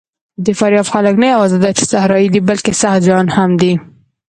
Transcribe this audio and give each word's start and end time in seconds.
د 0.45 0.47
فاریاب 0.59 0.87
خلک 0.93 1.15
نه 1.23 1.27
یواځې 1.33 1.57
دا 1.59 1.69
چې 1.77 1.83
صحرايي 1.91 2.27
دي، 2.33 2.41
بلکې 2.49 2.71
سخت 2.81 3.01
جان 3.07 3.27
هم 3.35 3.51
دي. 3.61 3.73